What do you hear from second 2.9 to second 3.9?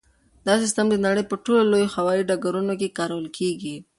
کارول کیږي.